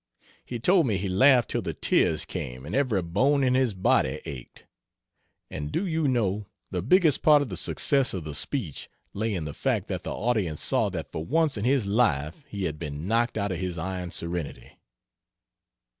[0.43, 4.19] He told me he laughed till the tears came and every bone in his body
[4.25, 4.63] ached.
[5.47, 9.45] (And do you know, the biggest part of the success of the speech lay in
[9.45, 13.07] the fact that the audience saw that for once in his life he had been
[13.07, 14.71] knocked out of his iron serenity.)